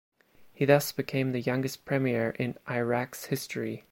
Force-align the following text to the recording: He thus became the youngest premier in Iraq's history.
He 0.51 0.65
thus 0.65 0.91
became 0.91 1.31
the 1.31 1.41
youngest 1.41 1.85
premier 1.85 2.31
in 2.39 2.57
Iraq's 2.67 3.25
history. 3.25 3.79